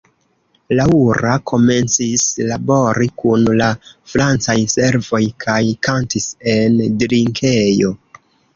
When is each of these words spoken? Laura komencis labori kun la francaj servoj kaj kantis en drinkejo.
Laura 0.77 1.33
komencis 1.51 2.23
labori 2.53 3.09
kun 3.23 3.45
la 3.61 3.69
francaj 4.15 4.57
servoj 4.77 5.23
kaj 5.47 5.61
kantis 5.91 6.29
en 6.59 6.83
drinkejo. 7.05 7.97